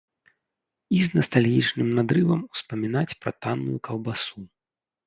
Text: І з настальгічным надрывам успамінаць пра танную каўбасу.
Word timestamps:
І 0.99 1.01
з 1.07 1.17
настальгічным 1.17 1.93
надрывам 1.99 2.41
успамінаць 2.57 3.17
пра 3.23 3.31
танную 3.45 3.77
каўбасу. 3.91 4.37